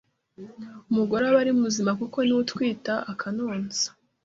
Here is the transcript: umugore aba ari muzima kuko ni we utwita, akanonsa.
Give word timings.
umugore 0.89 1.23
aba 1.27 1.39
ari 1.43 1.53
muzima 1.61 1.91
kuko 1.99 2.17
ni 2.21 2.33
we 2.35 2.39
utwita, 2.43 2.93
akanonsa. 3.11 3.87